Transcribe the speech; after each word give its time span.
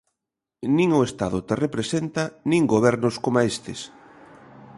Nin 0.75 0.89
o 0.97 1.01
Estado 1.09 1.37
te 1.47 1.55
representa 1.65 2.23
nin 2.49 2.63
gobernos 2.73 3.15
coma 3.23 3.45
estes. 3.53 3.79